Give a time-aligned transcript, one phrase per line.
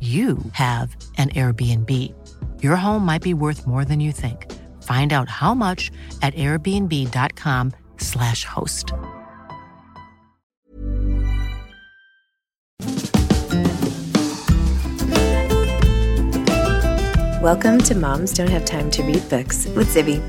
[0.00, 1.90] you have an Airbnb.
[2.62, 4.52] Your home might be worth more than you think.
[4.82, 5.90] Find out how much
[6.20, 8.92] at airbnb.com/slash host.
[17.42, 20.20] Welcome to Moms Don't Have Time to Read Books with Zibby.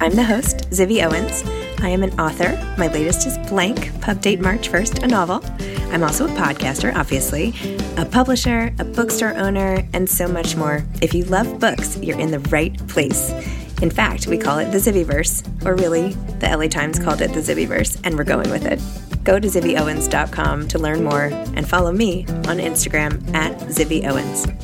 [0.00, 1.44] I'm the host, Zibby Owens.
[1.84, 2.56] I am an author.
[2.78, 5.44] My latest is Blank, pub date March 1st, a novel.
[5.92, 7.52] I'm also a podcaster, obviously,
[7.98, 10.82] a publisher, a bookstore owner, and so much more.
[11.02, 13.32] If you love books, you're in the right place.
[13.82, 17.40] In fact, we call it the Zibbyverse, or really, the LA Times called it the
[17.40, 18.80] Zibbyverse, and we're going with it.
[19.22, 21.24] Go to zibbyowens.com to learn more
[21.54, 24.63] and follow me on Instagram at zibbyowens.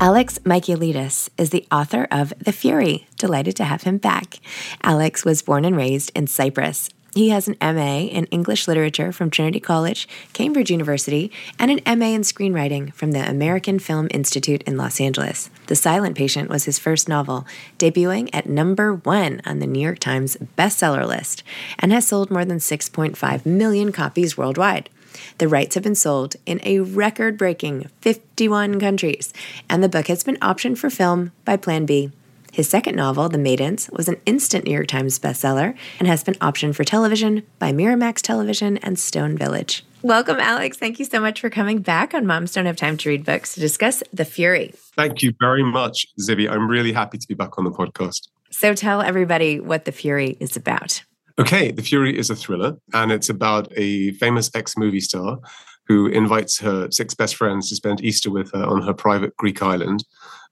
[0.00, 3.06] Alex Michaelides is the author of The Fury.
[3.16, 4.40] Delighted to have him back.
[4.82, 6.90] Alex was born and raised in Cyprus.
[7.14, 12.06] He has an MA in English Literature from Trinity College, Cambridge University, and an MA
[12.06, 15.48] in Screenwriting from the American Film Institute in Los Angeles.
[15.68, 17.46] The Silent Patient was his first novel,
[17.78, 21.44] debuting at number one on the New York Times bestseller list,
[21.78, 24.90] and has sold more than 6.5 million copies worldwide.
[25.38, 29.32] The rights have been sold in a record breaking 51 countries,
[29.68, 32.10] and the book has been optioned for film by Plan B.
[32.52, 36.34] His second novel, The Maidens, was an instant New York Times bestseller and has been
[36.34, 39.84] optioned for television by Miramax Television and Stone Village.
[40.02, 40.76] Welcome, Alex.
[40.76, 43.54] Thank you so much for coming back on Moms Don't Have Time to Read Books
[43.54, 44.72] to discuss The Fury.
[44.94, 46.48] Thank you very much, Zibby.
[46.48, 48.28] I'm really happy to be back on the podcast.
[48.50, 51.02] So tell everybody what The Fury is about.
[51.38, 55.38] Okay, The Fury is a thriller, and it's about a famous ex movie star
[55.86, 59.62] who invites her six best friends to spend Easter with her on her private Greek
[59.62, 60.04] island.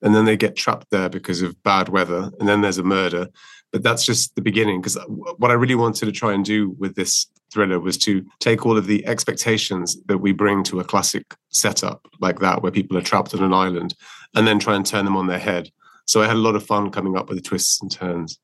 [0.03, 2.31] And then they get trapped there because of bad weather.
[2.39, 3.29] And then there's a murder.
[3.71, 4.81] But that's just the beginning.
[4.81, 8.25] Because uh, what I really wanted to try and do with this thriller was to
[8.41, 12.73] take all of the expectations that we bring to a classic setup like that, where
[12.73, 13.95] people are trapped on an island,
[14.35, 15.71] and then try and turn them on their head.
[16.07, 18.39] So I had a lot of fun coming up with the twists and turns.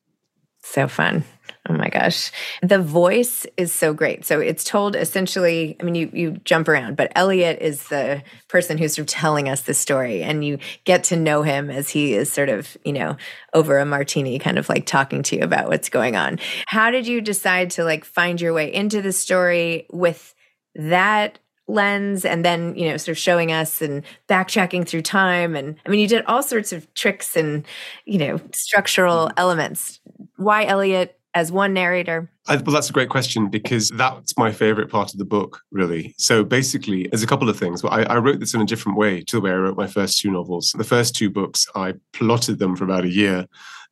[0.62, 1.25] So fun.
[1.68, 2.32] Oh my gosh.
[2.62, 4.24] The voice is so great.
[4.24, 8.78] So it's told essentially, I mean, you, you jump around, but Elliot is the person
[8.78, 12.14] who's sort of telling us the story, and you get to know him as he
[12.14, 13.19] is sort of, you know,
[13.52, 16.38] over a martini, kind of like talking to you about what's going on.
[16.66, 20.34] How did you decide to like find your way into the story with
[20.75, 21.38] that
[21.69, 25.90] lens and then you know sort of showing us and backtracking through time and i
[25.90, 27.66] mean you did all sorts of tricks and
[28.06, 29.34] you know structural mm-hmm.
[29.38, 30.00] elements
[30.37, 34.90] why elliot as one narrator I, well, that's a great question because that's my favorite
[34.90, 36.14] part of the book, really.
[36.16, 37.84] So basically, there's a couple of things.
[37.84, 40.19] I, I, wrote this in a different way to the way I wrote my first
[40.19, 40.75] two novels.
[40.76, 43.46] The first two books, I plotted them for about a year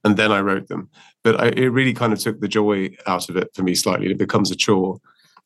[0.05, 0.89] and then I wrote them.
[1.23, 4.11] But I, it really kind of took the joy out of it for me slightly.
[4.11, 4.99] It becomes a chore.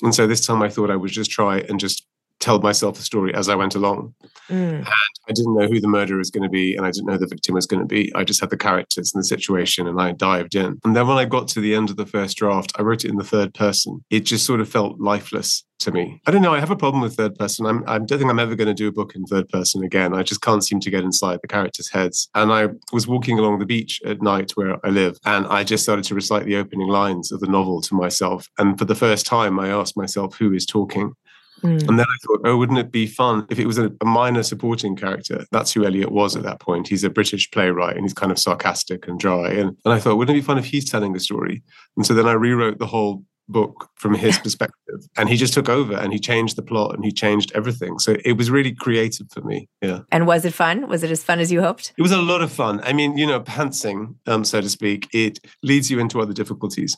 [0.02, 2.06] And so this time I thought I would just try and just
[2.40, 4.14] tell myself the story as I went along.
[4.48, 4.78] Mm.
[4.78, 7.16] And I didn't know who the murderer was going to be, and I didn't know
[7.16, 8.12] the victim was going to be.
[8.14, 10.81] I just had the characters and the situation, and I dived in.
[10.84, 13.10] And then when I got to the end of the first draft, I wrote it
[13.10, 14.04] in the third person.
[14.10, 16.20] It just sort of felt lifeless to me.
[16.26, 16.52] I don't know.
[16.52, 17.64] I have a problem with third person.
[17.66, 20.14] I'm, I don't think I'm ever going to do a book in third person again.
[20.14, 22.28] I just can't seem to get inside the characters' heads.
[22.34, 25.82] And I was walking along the beach at night where I live, and I just
[25.82, 28.46] started to recite the opening lines of the novel to myself.
[28.58, 31.12] And for the first time, I asked myself, who is talking?
[31.62, 31.88] Mm.
[31.88, 34.42] And then I thought, oh, wouldn't it be fun if it was a, a, minor
[34.42, 35.44] supporting character?
[35.52, 36.88] That's who Elliot was at that point.
[36.88, 39.50] He's a British playwright and he's kind of sarcastic and dry.
[39.50, 41.62] And, and I thought, wouldn't it be fun if he's telling the story?
[41.96, 45.68] And so then I rewrote the whole book from his perspective and he just took
[45.68, 49.26] over and he changed the plot and he changed everything so it was really creative
[49.30, 52.02] for me yeah and was it fun was it as fun as you hoped it
[52.02, 55.40] was a lot of fun i mean you know pantsing um, so to speak it
[55.62, 56.96] leads you into other difficulties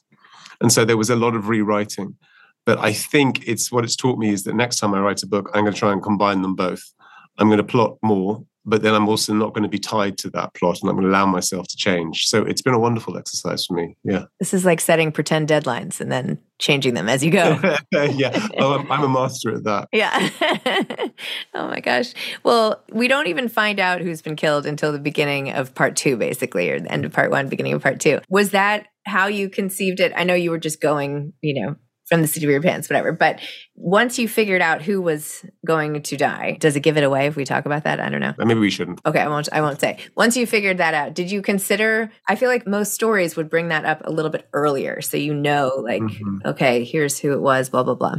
[0.60, 2.14] and so there was a lot of rewriting
[2.66, 5.26] but i think it's what it's taught me is that next time i write a
[5.26, 6.82] book i'm going to try and combine them both
[7.38, 10.30] i'm going to plot more but then I'm also not going to be tied to
[10.30, 12.26] that plot and I'm going to allow myself to change.
[12.26, 13.96] So it's been a wonderful exercise for me.
[14.04, 14.24] Yeah.
[14.38, 17.58] This is like setting pretend deadlines and then changing them as you go.
[17.92, 18.48] yeah.
[18.58, 19.88] Oh, I'm, I'm, a master at that.
[19.92, 20.30] Yeah.
[21.54, 22.14] oh my gosh.
[22.44, 26.16] Well, we don't even find out who's been killed until the beginning of part two,
[26.16, 28.20] basically, or the end of part one, beginning of part two.
[28.28, 30.12] Was that how you conceived it?
[30.14, 31.76] I know you were just going, you know,
[32.06, 33.12] from the city of your pants, whatever.
[33.12, 33.40] But
[33.74, 37.36] once you figured out who was going to die, does it give it away if
[37.36, 38.00] we talk about that?
[38.00, 38.34] I don't know.
[38.38, 39.00] Maybe we shouldn't.
[39.06, 39.48] Okay, I won't.
[39.52, 39.98] I won't say.
[40.16, 42.10] Once you figured that out, did you consider?
[42.28, 45.34] I feel like most stories would bring that up a little bit earlier, so you
[45.34, 46.38] know, like, mm-hmm.
[46.44, 47.68] okay, here's who it was.
[47.70, 48.16] Blah blah blah.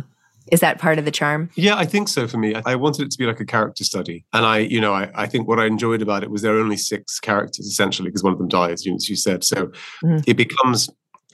[0.51, 1.49] Is that part of the charm?
[1.55, 2.53] Yeah, I think so for me.
[2.65, 4.25] I wanted it to be like a character study.
[4.33, 6.59] And I, you know, I, I think what I enjoyed about it was there are
[6.59, 9.43] only six characters essentially because one of them dies, as you said.
[9.43, 9.71] So
[10.03, 10.17] mm-hmm.
[10.27, 10.89] it becomes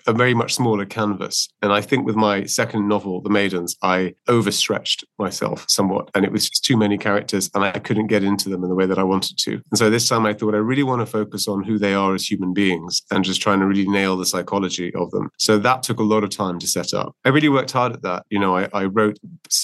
[0.10, 1.48] a very much smaller canvas.
[1.62, 6.10] And I think with my second novel, The Maidens, I overstretched myself somewhat.
[6.16, 8.76] And it was just too many characters and I couldn't get into them in the
[8.76, 9.62] way that I wanted to.
[9.72, 12.16] And so this time I thought I really want to focus on who they are
[12.16, 15.30] as human beings and just trying to really nail the psychology of them.
[15.38, 17.16] So that took a lot of time to set up.
[17.24, 18.26] I really worked hard at that.
[18.30, 19.20] You know, I, I wrote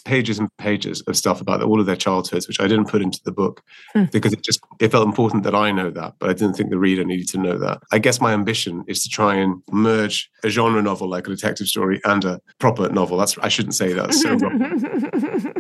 [0.06, 3.20] pages and pages of stuff about all of their childhoods, which I didn't put into
[3.26, 3.64] the book
[3.94, 4.04] hmm.
[4.12, 6.78] because it just it felt important that I know that, but I didn't think the
[6.78, 7.80] reader needed to know that.
[7.92, 11.68] I guess my ambition is to try and merge a genre novel like a detective
[11.68, 13.18] story and a proper novel.
[13.18, 14.14] That's I shouldn't say that.
[14.14, 14.38] So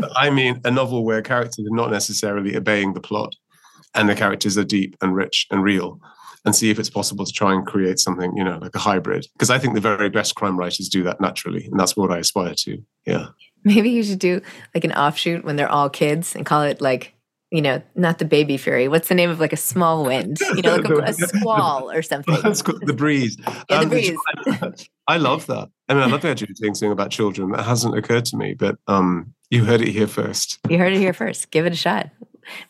[0.15, 3.35] I mean a novel where characters are not necessarily obeying the plot,
[3.93, 5.99] and the characters are deep and rich and real.
[6.43, 9.25] And see if it's possible to try and create something, you know, like a hybrid.
[9.33, 12.19] Because I think the very best crime writers do that naturally, and that's what I
[12.19, 12.83] aspire to.
[13.07, 13.29] Yeah.
[13.63, 14.41] Maybe you should do
[14.75, 17.14] like an offshoot when they're all kids and call it like
[17.55, 18.87] you know, not the baby fury.
[18.87, 20.39] What's the name of like a small wind?
[20.55, 22.37] You know, like a, a squall or something.
[22.41, 23.37] That's the breeze.
[23.69, 24.89] Yeah, the um, breeze.
[25.07, 25.69] I love that.
[25.87, 27.51] I mean, I love the idea of doing something about children.
[27.51, 30.59] That hasn't occurred to me, but um, you heard it here first.
[30.69, 31.51] You heard it here first.
[31.51, 32.09] Give it a shot.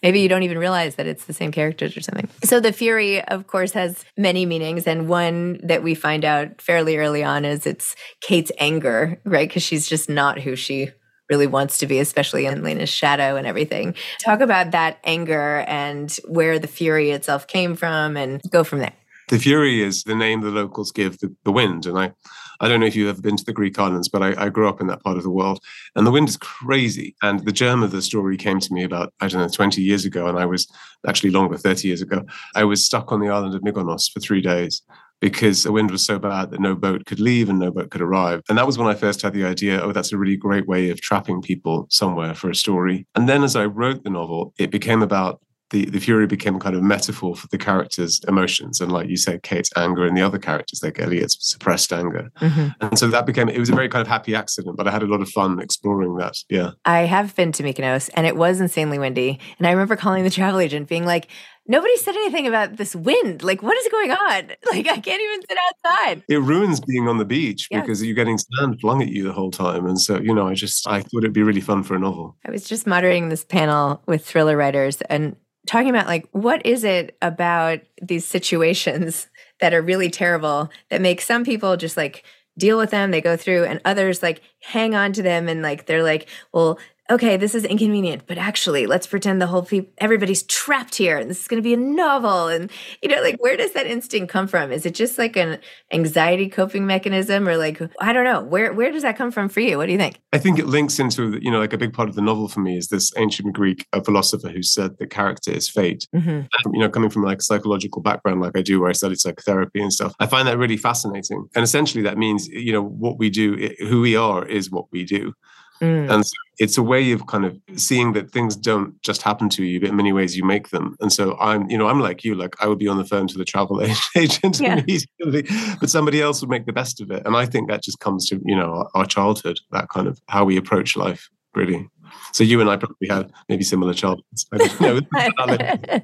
[0.04, 2.30] Maybe you don't even realize that it's the same characters or something.
[2.44, 6.98] So the Fury, of course, has many meanings, and one that we find out fairly
[6.98, 9.48] early on is it's Kate's anger, right?
[9.48, 10.92] Because she's just not who she
[11.30, 13.95] really wants to be, especially in Lena's shadow and everything.
[14.19, 18.94] Talk about that anger and where the fury itself came from and go from there.
[19.27, 21.88] The fury is the name the locals give the, the wind.
[21.88, 22.12] And I,
[22.60, 24.69] I don't know if you've ever been to the Greek islands, but I, I, grew
[24.69, 25.60] up in that part of the world.
[25.95, 27.16] And the wind is crazy.
[27.24, 30.05] And the germ of the story came to me about, I don't know, 20 years
[30.05, 30.27] ago.
[30.27, 30.67] And I was
[31.08, 32.24] actually longer, 30 years ago.
[32.53, 34.84] I was stuck on the island of Mykonos for three days
[35.22, 38.01] because the wind was so bad that no boat could leave and no boat could
[38.01, 38.41] arrive.
[38.50, 40.89] And that was when I first had the idea oh, that's a really great way
[40.89, 43.07] of trapping people somewhere for a story.
[43.15, 45.41] And then as I wrote the novel, it became about
[45.72, 48.79] the, the fury became kind of metaphor for the characters' emotions.
[48.79, 52.29] And like you said, Kate's anger and the other characters, like Elliot's suppressed anger.
[52.39, 52.67] Mm-hmm.
[52.81, 55.01] And so that became, it was a very kind of happy accident, but I had
[55.01, 56.38] a lot of fun exploring that.
[56.50, 56.72] Yeah.
[56.86, 59.39] I have been to Mykonos and it was insanely windy.
[59.57, 61.27] And I remember calling the travel agent being like,
[61.67, 63.43] nobody said anything about this wind.
[63.43, 64.51] Like, what is going on?
[64.72, 66.24] Like, I can't even sit outside.
[66.27, 67.81] It ruins being on the beach yes.
[67.81, 69.86] because you're getting sand flung at you the whole time.
[69.86, 72.36] And so, you know, I just, I thought it'd be really fun for a novel.
[72.45, 76.84] I was just moderating this panel with thriller writers and talking about like, what is
[76.84, 79.27] it about these situations
[79.62, 82.25] that are really terrible that make some people just like,
[82.57, 85.88] deal with them they go through and others like hang on to them and like
[85.88, 90.43] they're like well okay, this is inconvenient, but actually, let's pretend the whole people, everybody's
[90.43, 92.47] trapped here and this is going to be a novel.
[92.47, 92.71] And,
[93.01, 94.71] you know, like, where does that instinct come from?
[94.71, 95.59] Is it just like an
[95.91, 99.59] anxiety coping mechanism or like, I don't know, where, where does that come from for
[99.59, 99.77] you?
[99.77, 100.19] What do you think?
[100.33, 102.62] I think it links into, you know, like a big part of the novel for
[102.62, 106.07] me is this ancient Greek philosopher who said the character is fate.
[106.15, 106.74] Mm-hmm.
[106.74, 109.81] you know, coming from like a psychological background, like I do, where I studied psychotherapy
[109.81, 111.47] and stuff, I find that really fascinating.
[111.53, 115.03] And essentially, that means, you know, what we do, who we are is what we
[115.03, 115.33] do.
[115.82, 116.10] Mm.
[116.10, 119.63] And so it's a way of kind of seeing that things don't just happen to
[119.63, 120.96] you, but in many ways you make them.
[121.01, 123.27] And so I'm, you know, I'm like you, like I would be on the phone
[123.27, 123.82] to the travel
[124.15, 124.77] agent yeah.
[124.77, 125.48] immediately,
[125.79, 127.24] but somebody else would make the best of it.
[127.25, 130.20] And I think that just comes to, you know, our, our childhood, that kind of
[130.29, 131.89] how we approach life, really.
[132.32, 134.46] So you and I probably had maybe similar childhoods.
[134.53, 135.00] I don't know.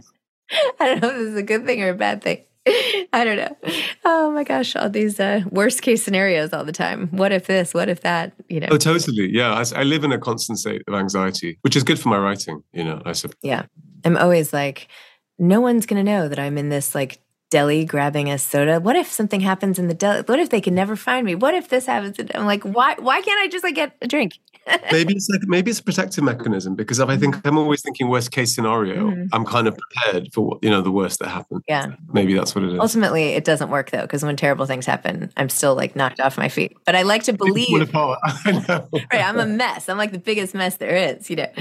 [0.80, 2.44] I don't know if this is a good thing or a bad thing.
[3.13, 3.58] I don't know.
[4.06, 7.08] Oh my gosh, all these uh, worst case scenarios all the time.
[7.10, 7.74] What if this?
[7.74, 8.34] What if that?
[8.50, 8.68] You know.
[8.70, 9.30] Oh, totally.
[9.32, 12.20] Yeah, I, I live in a constant state of anxiety, which is good for my
[12.20, 12.63] writing.
[12.72, 13.36] You know, I suppose.
[13.41, 13.65] Yeah,
[14.06, 14.89] I'm always like,
[15.39, 17.20] no one's gonna know that I'm in this like
[17.51, 18.79] deli grabbing a soda.
[18.79, 20.24] What if something happens in the deli?
[20.24, 21.36] What if they can never find me?
[21.36, 22.17] What if this happens?
[22.34, 22.96] I'm like, why?
[22.98, 24.39] Why can't I just like get a drink?
[24.91, 27.48] maybe it's like maybe it's a protective mechanism because if I think mm-hmm.
[27.48, 29.25] I'm always thinking worst case scenario, mm-hmm.
[29.34, 31.63] I'm kind of prepared for you know the worst that happens.
[31.67, 32.79] Yeah, maybe that's what it is.
[32.79, 36.38] Ultimately, it doesn't work though because when terrible things happen, I'm still like knocked off
[36.38, 36.77] my feet.
[36.86, 37.89] But I like to believe.
[37.96, 38.88] I know.
[38.93, 39.89] right, I'm a mess.
[39.89, 41.51] I'm like the biggest mess there is, you know.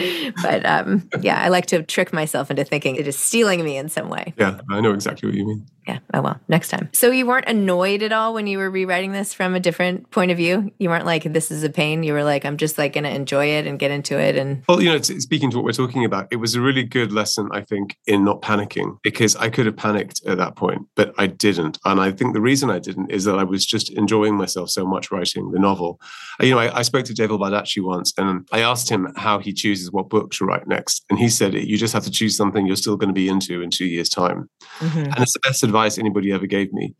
[0.42, 3.88] But um, yeah, I like to trick myself into thinking it is steeling me in
[3.88, 4.34] some way.
[4.36, 5.66] Yeah, I know exactly what you mean.
[5.90, 5.98] Yeah.
[6.14, 6.88] Oh well, next time.
[6.92, 10.30] So you weren't annoyed at all when you were rewriting this from a different point
[10.30, 10.70] of view.
[10.78, 13.10] You weren't like, "This is a pain." You were like, "I'm just like going to
[13.10, 16.04] enjoy it and get into it." And well, you know, speaking to what we're talking
[16.04, 19.66] about, it was a really good lesson, I think, in not panicking because I could
[19.66, 21.78] have panicked at that point, but I didn't.
[21.84, 24.86] And I think the reason I didn't is that I was just enjoying myself so
[24.86, 26.00] much writing the novel.
[26.40, 29.52] You know, I, I spoke to David Baldacci once, and I asked him how he
[29.52, 32.64] chooses what book to write next, and he said, "You just have to choose something
[32.64, 34.98] you're still going to be into in two years' time." Mm-hmm.
[34.98, 36.94] And it's the best advice anybody ever gave me.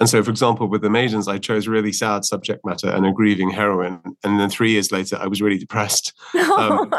[0.00, 3.12] And so, for example, with the maidens, I chose really sad subject matter and a
[3.12, 4.00] grieving heroine.
[4.24, 6.12] And then three years later, I was really depressed.
[6.56, 6.92] Um,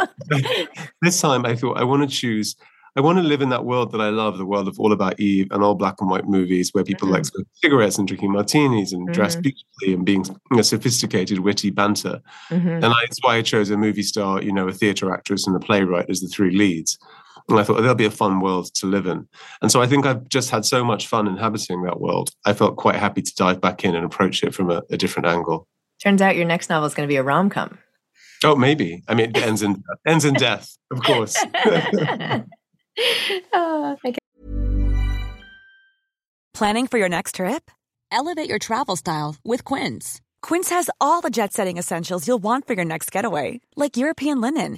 [1.02, 2.56] this time, I thought I want to choose.
[2.96, 5.20] I want to live in that world that I love, the world of All About
[5.20, 7.16] Eve and all black and white movies where people mm-hmm.
[7.16, 9.13] like smoking cigarettes and drinking martinis and mm-hmm.
[9.13, 12.22] dress beautifully and being you know, sophisticated, witty banter.
[12.52, 12.70] Mm-hmm.
[12.70, 15.60] And that's why I chose a movie star, you know, a theatre actress and a
[15.60, 17.00] playwright as the three leads.
[17.50, 19.27] And I thought, oh, there'll be a fun world to live in.
[19.62, 22.31] And so I think I've just had so much fun inhabiting that world.
[22.45, 25.27] I felt quite happy to dive back in and approach it from a, a different
[25.27, 25.67] angle.
[26.01, 27.77] Turns out your next novel is going to be a rom com.
[28.43, 29.03] Oh, maybe.
[29.07, 31.38] I mean, it ends in ends in death, of course.
[33.53, 34.17] oh, okay.
[36.53, 37.71] Planning for your next trip?
[38.12, 40.21] Elevate your travel style with Quince.
[40.41, 44.77] Quince has all the jet-setting essentials you'll want for your next getaway, like European linen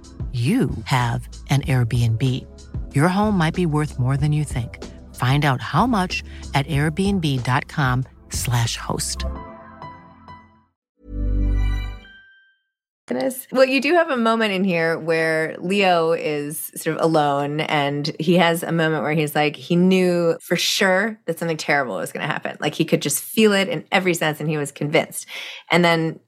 [0.33, 2.47] you have an Airbnb.
[2.95, 4.81] Your home might be worth more than you think.
[5.15, 6.23] Find out how much
[6.53, 9.25] at airbnb.com/slash host.
[13.51, 18.09] Well, you do have a moment in here where Leo is sort of alone, and
[18.19, 22.13] he has a moment where he's like, he knew for sure that something terrible was
[22.13, 22.55] going to happen.
[22.61, 25.25] Like he could just feel it in every sense, and he was convinced.
[25.69, 26.21] And then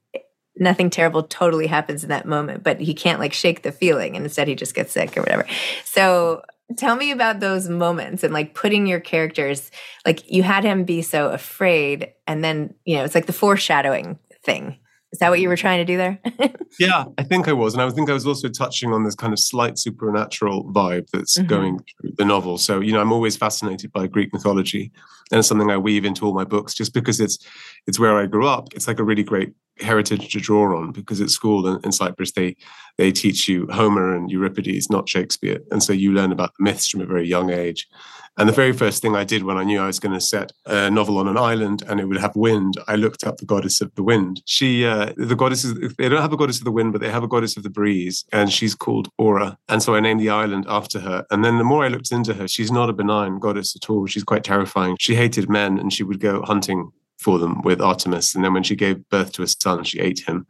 [0.56, 4.24] nothing terrible totally happens in that moment, but he can't like shake the feeling and
[4.24, 5.46] instead he just gets sick or whatever.
[5.84, 6.42] So
[6.76, 9.70] tell me about those moments and like putting your characters
[10.06, 14.18] like you had him be so afraid and then, you know, it's like the foreshadowing
[14.42, 14.78] thing.
[15.14, 16.18] Is that what you were trying to do there?
[16.80, 17.72] yeah, I think I was.
[17.72, 21.38] And I think I was also touching on this kind of slight supernatural vibe that's
[21.38, 21.46] mm-hmm.
[21.46, 22.58] going through the novel.
[22.58, 24.90] So, you know, I'm always fascinated by Greek mythology.
[25.30, 27.38] And it's something I weave into all my books just because it's
[27.86, 28.74] it's where I grew up.
[28.74, 32.32] It's like a really great heritage to draw on because at school in, in, Cyprus
[32.32, 32.56] they
[32.98, 36.88] they teach you Homer and Euripides, not Shakespeare, and so you learn about the myths
[36.88, 37.86] from a very young age.
[38.36, 40.52] And the very first thing I did when I knew I was going to set
[40.66, 43.80] a novel on an island and it would have wind, I looked up the goddess
[43.80, 44.42] of the wind.
[44.44, 47.10] She, uh, the goddess is, they don't have a goddess of the wind, but they
[47.10, 49.56] have a goddess of the breeze, and she's called Aura.
[49.68, 51.24] And so I named the island after her.
[51.30, 54.06] And then the more I looked into her, she's not a benign goddess at all.
[54.06, 54.96] She's quite terrifying.
[54.98, 56.90] She hated men and she would go hunting
[57.24, 58.34] for them with Artemis.
[58.34, 60.46] And then when she gave birth to a son, she ate him.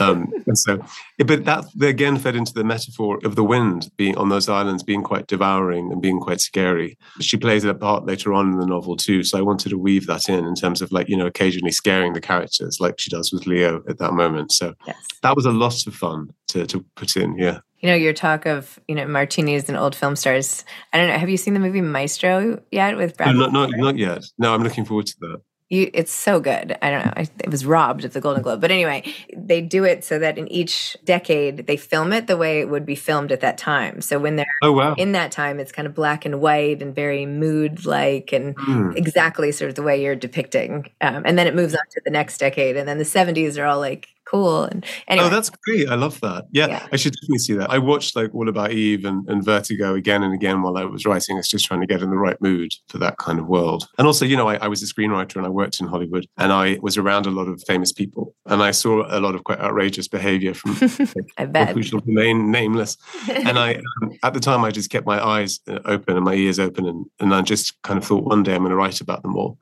[0.00, 0.78] Um, and so,
[1.24, 5.02] but that again fed into the metaphor of the wind being on those islands, being
[5.02, 6.98] quite devouring and being quite scary.
[7.20, 9.22] She plays a part later on in the novel too.
[9.22, 12.12] So I wanted to weave that in in terms of like, you know, occasionally scaring
[12.12, 14.52] the characters like she does with Leo at that moment.
[14.52, 14.96] So yes.
[15.22, 17.38] that was a lot of fun to, to put in.
[17.38, 17.60] Yeah.
[17.80, 20.64] You know, your talk of, you know, martinis and old film stars.
[20.92, 21.16] I don't know.
[21.16, 23.36] Have you seen the movie Maestro yet with Brad?
[23.36, 24.24] No, not, not, not yet.
[24.36, 26.78] No, I'm looking forward to that you, it's so good.
[26.80, 27.24] I don't know.
[27.44, 28.60] It was robbed of the Golden Globe.
[28.60, 29.02] But anyway,
[29.36, 32.86] they do it so that in each decade, they film it the way it would
[32.86, 34.00] be filmed at that time.
[34.00, 34.94] So when they're oh, wow.
[34.94, 38.96] in that time, it's kind of black and white and very mood like and mm.
[38.96, 40.90] exactly sort of the way you're depicting.
[41.02, 42.76] Um, and then it moves on to the next decade.
[42.78, 44.64] And then the 70s are all like cool.
[44.64, 45.26] And oh, anyway.
[45.26, 45.88] Oh, that's great.
[45.88, 46.44] I love that.
[46.52, 47.70] Yeah, yeah, I should definitely see that.
[47.70, 51.06] I watched like All About Eve and, and Vertigo again and again while I was
[51.06, 51.38] writing.
[51.38, 53.86] It's just trying to get in the right mood for that kind of world.
[53.98, 56.52] And also, you know, I, I was a screenwriter and I worked in Hollywood and
[56.52, 59.60] I was around a lot of famous people and I saw a lot of quite
[59.60, 60.74] outrageous behavior from
[61.52, 61.74] bet.
[61.74, 62.96] who shall remain nameless.
[63.28, 66.34] and I, um, at the time, I just kept my eyes uh, open and my
[66.34, 69.00] ears open and, and I just kind of thought one day I'm going to write
[69.00, 69.58] about them all.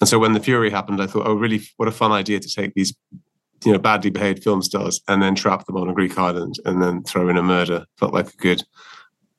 [0.00, 2.48] And so when the Fury happened, I thought, oh, really, what a fun idea to
[2.48, 2.92] take these
[3.64, 6.82] you know badly behaved film stars and then trap them on a Greek island and
[6.82, 8.62] then throw in a murder felt like a good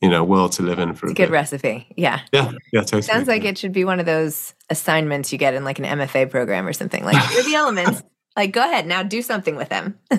[0.02, 2.22] you know world to live in for it's a, good recipe yeah.
[2.32, 3.02] Yeah yeah totally.
[3.02, 3.50] Sounds like yeah.
[3.50, 6.74] it should be one of those assignments you get in like an mfa program or
[6.74, 8.04] something like here are the elements
[8.36, 10.00] like go ahead now do something with them.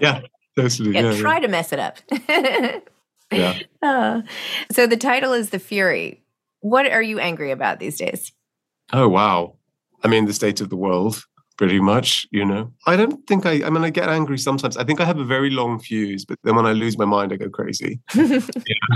[0.00, 0.22] Yeah
[0.56, 1.40] totally yeah, yeah try yeah.
[1.40, 1.98] to mess it up.
[3.30, 3.58] Yeah.
[3.82, 4.22] Uh,
[4.72, 6.22] so the title is the fury.
[6.60, 8.32] What are you angry about these days?
[8.92, 9.56] Oh wow.
[10.02, 11.22] I mean the state of the world
[11.58, 12.72] pretty much, you know.
[12.86, 14.76] I don't think I, I mean, I get angry sometimes.
[14.76, 17.32] I think I have a very long fuse, but then when I lose my mind,
[17.32, 18.00] I go crazy.
[18.14, 18.40] yeah.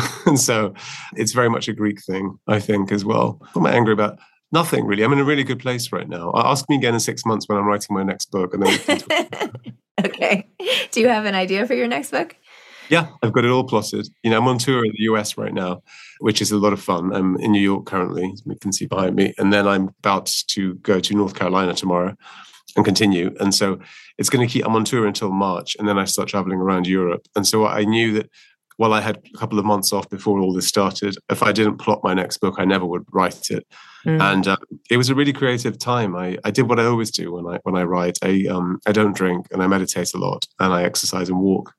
[0.27, 0.73] And so
[1.17, 3.39] it's very much a Greek thing, I think, as well.
[3.53, 4.19] What am I angry about?
[4.53, 5.03] Nothing really.
[5.03, 6.31] I'm in a really good place right now.
[6.31, 8.55] Uh, ask me again in six months when I'm writing my next book.
[8.55, 9.03] And then
[10.05, 10.49] okay.
[10.93, 12.37] Do you have an idea for your next book?
[12.91, 14.09] Yeah, I've got it all plotted.
[14.23, 15.83] You know, I'm on tour in the US right now,
[16.21, 17.13] which is a lot of fun.
[17.15, 19.33] I'm in New York currently, as you can see behind me.
[19.39, 22.15] And then I'm about to go to North Carolina tomorrow
[22.77, 23.35] and continue.
[23.41, 23.79] And so
[24.19, 26.87] it's going to keep, I'm on tour until March and then I start traveling around
[26.87, 27.27] Europe.
[27.37, 28.31] And so I knew that
[28.77, 31.79] while I had a couple of months off before all this started, if I didn't
[31.79, 33.67] plot my next book, I never would write it.
[34.07, 34.21] Mm.
[34.21, 34.57] And um,
[34.91, 36.17] it was a really creative time.
[36.17, 38.19] I, I did what I always do when I when I write.
[38.23, 41.73] I um, I don't drink and I meditate a lot and I exercise and walk.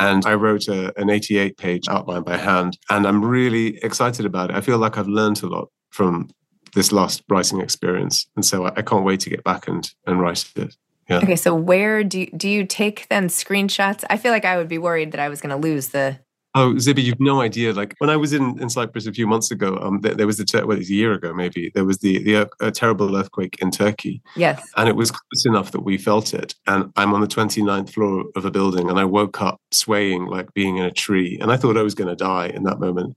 [0.00, 4.50] And I wrote a, an 88 page outline by hand, and I'm really excited about
[4.50, 4.56] it.
[4.56, 6.30] I feel like I've learned a lot from
[6.74, 10.20] this last writing experience, and so I, I can't wait to get back and and
[10.20, 10.76] write it.
[11.08, 11.18] Yeah.
[11.18, 14.04] Okay, so where do you, do you take then screenshots?
[14.08, 16.18] I feel like I would be worried that I was going to lose the
[16.54, 17.72] Oh, Zibby, you've no idea.
[17.72, 20.36] Like when I was in, in Cyprus a few months ago, um, there, there was
[20.36, 21.70] the ter- well, it was a year ago maybe.
[21.74, 24.20] There was the the uh, terrible earthquake in Turkey.
[24.36, 26.54] Yes, and it was close enough that we felt it.
[26.66, 30.52] And I'm on the 29th floor of a building, and I woke up swaying like
[30.52, 33.16] being in a tree, and I thought I was going to die in that moment.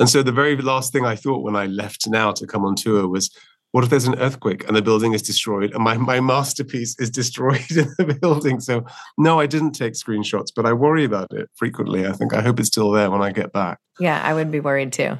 [0.00, 2.74] And so the very last thing I thought when I left now to come on
[2.74, 3.30] tour was,
[3.72, 7.10] what if there's an earthquake and the building is destroyed and my, my masterpiece is
[7.20, 8.60] destroyed in the building?
[8.60, 8.84] So
[9.18, 12.06] no, I didn't take screenshots, but I worry about it frequently.
[12.06, 13.78] I think I hope it's still there when I get back.
[14.00, 15.18] Yeah, I would be worried too.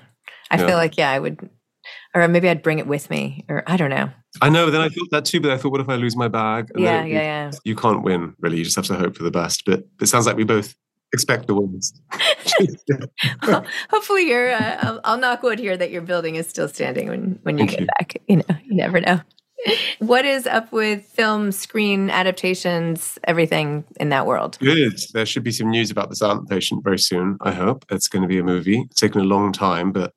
[0.50, 0.66] I yeah.
[0.66, 1.48] feel like, yeah, I would,
[2.14, 4.10] or maybe I'd bring it with me, or I don't know.
[4.40, 4.70] I know.
[4.70, 6.70] Then I thought that too, but I thought, what if I lose my bag?
[6.74, 7.50] And yeah, yeah, yeah.
[7.64, 8.58] You can't win, really.
[8.58, 9.64] You just have to hope for the best.
[9.64, 10.74] But it sounds like we both
[11.12, 11.54] expect the
[13.46, 14.52] well, hopefully, you're.
[14.52, 17.66] Uh, I'll, I'll, knock wood here that your building is still standing when when you
[17.66, 17.86] Thank get you.
[17.86, 18.16] back.
[18.28, 19.20] You know, you never know.
[19.98, 24.56] What is up with film, screen adaptations, everything in that world?
[24.58, 24.98] Good.
[25.12, 27.36] There should be some news about the silent patient very soon.
[27.42, 28.86] I hope it's going to be a movie.
[28.90, 30.14] It's taken a long time, but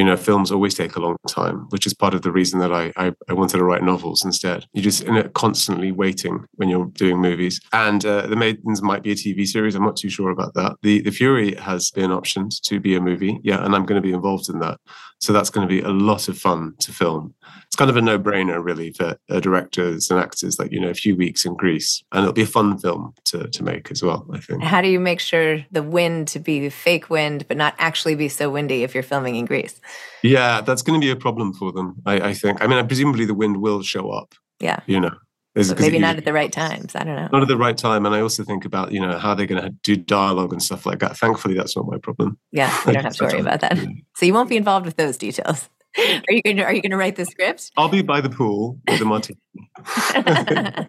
[0.00, 2.72] you know, films always take a long time, which is part of the reason that
[2.72, 4.64] I, I, I wanted to write novels instead.
[4.72, 7.60] You're just in it constantly waiting when you're doing movies.
[7.74, 9.74] And uh, The Maidens might be a TV series.
[9.74, 10.76] I'm not too sure about that.
[10.80, 13.40] The The Fury has been optioned to be a movie.
[13.42, 14.80] Yeah, and I'm going to be involved in that.
[15.20, 17.34] So that's going to be a lot of fun to film.
[17.66, 20.58] It's kind of a no brainer, really, for uh, directors and actors.
[20.58, 23.46] Like you know, a few weeks in Greece, and it'll be a fun film to
[23.48, 24.26] to make as well.
[24.32, 24.62] I think.
[24.62, 28.30] How do you make sure the wind to be fake wind, but not actually be
[28.30, 29.78] so windy if you're filming in Greece?
[30.22, 31.96] Yeah, that's going to be a problem for them.
[32.06, 32.62] I, I think.
[32.62, 34.34] I mean, presumably the wind will show up.
[34.60, 34.80] Yeah.
[34.86, 35.14] You know,
[35.54, 36.94] maybe not at the right times.
[36.94, 37.28] I don't know.
[37.32, 38.06] Not at the right time.
[38.06, 40.86] And I also think about, you know, how they're going to do dialogue and stuff
[40.86, 41.16] like that.
[41.16, 42.38] Thankfully, that's not my problem.
[42.52, 43.78] Yeah, you don't have to worry about that.
[44.16, 45.68] So you won't be involved with those details.
[45.98, 47.72] Are you going to, are you going to write the script?
[47.76, 49.40] I'll be by the pool with a martini.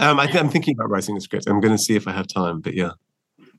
[0.00, 1.46] um, I am thinking about writing a script.
[1.46, 2.90] I'm going to see if I have time, but yeah.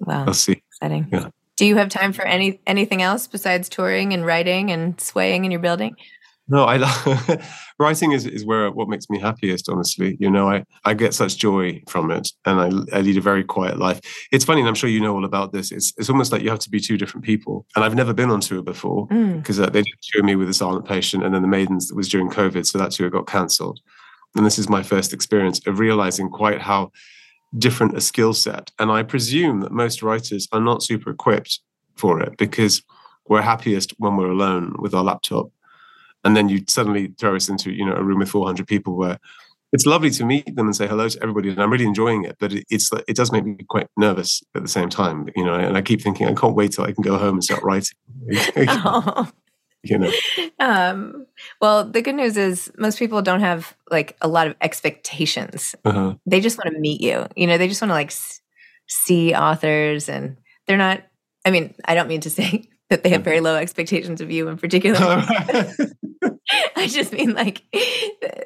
[0.02, 0.26] Wow.
[0.28, 0.62] I'll see.
[0.74, 1.08] Exciting.
[1.10, 1.30] Yeah.
[1.58, 5.52] Do you have time for any anything else besides touring and writing and swaying in
[5.52, 5.96] your building?
[6.50, 7.42] No, I love
[7.80, 9.68] writing is, is where what makes me happiest.
[9.68, 13.22] Honestly, you know, I, I get such joy from it, and I, I lead a
[13.22, 14.00] very quiet life.
[14.32, 15.72] It's funny, and I'm sure you know all about this.
[15.72, 17.66] It's it's almost like you have to be two different people.
[17.76, 19.64] And I've never been on tour before because mm.
[19.64, 22.08] uh, they did tour me with the Silent Patient, and then the Maidens that was
[22.08, 23.80] during COVID, so that tour got cancelled.
[24.36, 26.92] And this is my first experience of realizing quite how
[27.58, 28.72] different a skill set.
[28.80, 31.60] And I presume that most writers are not super equipped
[31.96, 32.84] for it because
[33.28, 35.50] we're happiest when we're alone with our laptop
[36.24, 39.20] and then you suddenly throw us into you know a room with 400 people where
[39.74, 42.36] it's lovely to meet them and say hello to everybody and i'm really enjoying it
[42.40, 45.56] but it, it's it does make me quite nervous at the same time you know
[45.56, 47.96] and i keep thinking i can't wait till i can go home and start writing
[48.68, 49.32] oh.
[49.84, 50.12] you know
[50.60, 51.26] um,
[51.62, 56.16] well the good news is most people don't have like a lot of expectations uh-huh.
[56.26, 58.42] they just want to meet you you know they just want to like s-
[58.88, 61.04] see authors and they're not
[61.46, 64.48] i mean i don't mean to say that they have very low expectations of you
[64.48, 64.98] in particular.
[66.76, 67.64] I just mean like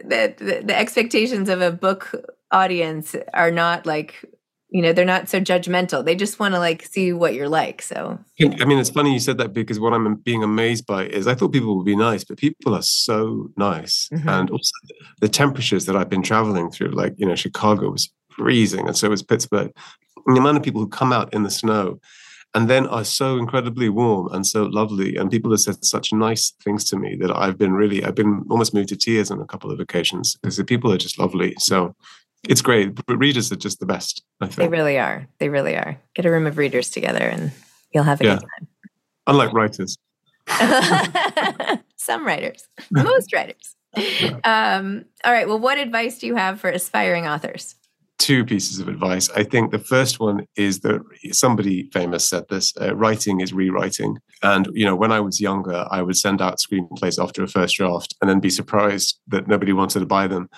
[0.06, 2.12] that the, the, expectations of a book
[2.52, 4.26] audience are not like
[4.72, 6.04] you know they're not so judgmental.
[6.04, 7.82] They just want to like see what you're like.
[7.82, 11.28] So I mean, it's funny you said that because what I'm being amazed by is
[11.28, 14.28] I thought people would be nice, but people are so nice, mm-hmm.
[14.28, 14.72] and also
[15.20, 19.10] the temperatures that I've been traveling through, like you know, Chicago was freezing, and so
[19.10, 19.72] was Pittsburgh.
[20.26, 22.00] And the amount of people who come out in the snow
[22.54, 25.16] and then are so incredibly warm and so lovely.
[25.16, 28.44] And people have said such nice things to me that I've been really, I've been
[28.50, 31.56] almost moved to tears on a couple of occasions because the people are just lovely.
[31.60, 31.96] So
[32.48, 32.96] it's great.
[33.06, 34.58] But readers are just the best, I think.
[34.58, 35.28] They really are.
[35.40, 36.00] They really are.
[36.16, 37.52] Get a room of readers together and
[37.94, 38.36] you'll have a yeah.
[38.36, 38.68] good time.
[39.28, 39.98] Unlike writers.
[41.98, 43.76] Some writers, most writers.
[44.44, 45.48] Um, all right.
[45.48, 47.76] Well, what advice do you have for aspiring authors?
[48.22, 49.32] two pieces of advice.
[49.32, 51.02] I think the first one is that
[51.32, 54.20] somebody famous said this: uh, writing is rewriting.
[54.44, 57.76] And you know, when I was younger, I would send out screenplays after a first
[57.76, 60.50] draft, and then be surprised that nobody wanted to buy them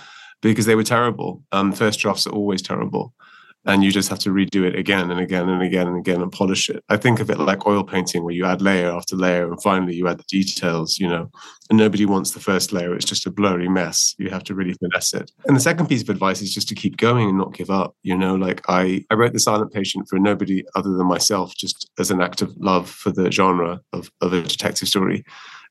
[0.49, 1.41] because they were terrible.
[1.51, 3.13] Um, first drafts are always terrible
[3.65, 6.31] and you just have to redo it again and again and again and again and
[6.31, 6.83] polish it.
[6.89, 9.95] I think of it like oil painting where you add layer after layer and finally
[9.95, 11.29] you add the details, you know,
[11.69, 12.93] and nobody wants the first layer.
[12.93, 14.15] It's just a blurry mess.
[14.17, 15.31] You have to really finesse it.
[15.45, 17.95] And the second piece of advice is just to keep going and not give up.
[18.03, 21.89] You know, like I, I wrote The Silent Patient for nobody other than myself, just
[21.97, 25.23] as an act of love for the genre of, of a detective story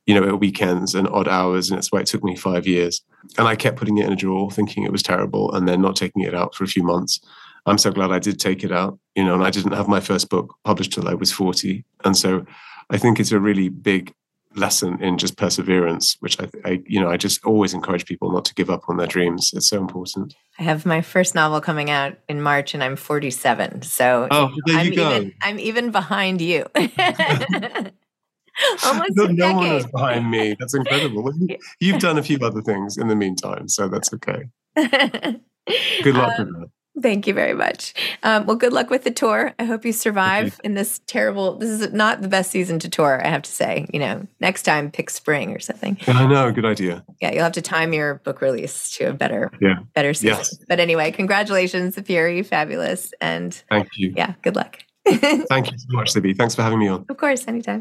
[0.07, 1.71] you know, at weekends and odd hours.
[1.71, 3.03] And it's why it took me five years.
[3.39, 5.97] And I kept putting it in a drawer, thinking it was terrible, and then not
[5.97, 7.21] taking it out for a few months.
[7.67, 10.01] I'm so glad I did take it out, you know, and I didn't have my
[10.01, 11.85] first book published till I was 40.
[12.05, 12.45] And so
[12.91, 14.13] I think it's a really big
[14.55, 18.45] lesson in just perseverance, which I, I, you know, I just always encourage people not
[18.47, 19.51] to give up on their dreams.
[19.55, 20.35] It's so important.
[20.59, 23.83] I have my first novel coming out in March and I'm 47.
[23.83, 25.17] So oh, there I'm you go.
[25.17, 26.67] Even, I'm even behind you.
[28.85, 30.57] Almost no, no one is behind me.
[30.59, 31.33] That's incredible.
[31.81, 34.45] You've done a few other things in the meantime, so that's okay.
[36.03, 36.69] Good luck um, with that.
[37.01, 37.95] Thank you very much.
[38.23, 39.55] Um, well, good luck with the tour.
[39.59, 41.57] I hope you survive in this terrible.
[41.57, 43.87] This is not the best season to tour, I have to say.
[43.95, 45.97] You know, next time pick spring or something.
[46.07, 47.03] I know, good idea.
[47.21, 50.37] Yeah, you'll have to time your book release to a better, yeah, better season.
[50.39, 50.59] Yes.
[50.69, 54.13] But anyway, congratulations, The Fury, fabulous, and thank you.
[54.15, 54.79] Yeah, good luck.
[55.07, 56.37] thank you so much, Zibby.
[56.37, 57.07] Thanks for having me on.
[57.09, 57.81] Of course, anytime.